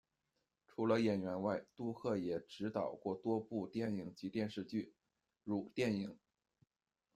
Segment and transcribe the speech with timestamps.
[0.65, 4.95] 除了演员外，杜克也执导过多部电影及电视剧，
[5.43, 6.09] 如电影《》。